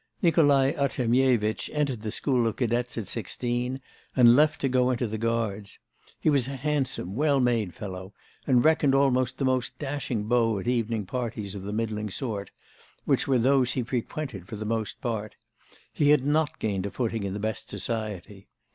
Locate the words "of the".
11.53-11.71